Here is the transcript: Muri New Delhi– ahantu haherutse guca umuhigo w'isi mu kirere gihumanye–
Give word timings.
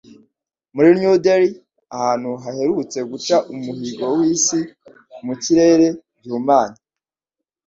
Muri 0.75 0.89
New 0.99 1.13
Delhi– 1.25 1.49
ahantu 1.95 2.29
haherutse 2.43 2.99
guca 3.09 3.35
umuhigo 3.53 4.05
w'isi 4.17 4.59
mu 5.25 5.33
kirere 5.43 5.87
gihumanye– 6.21 6.77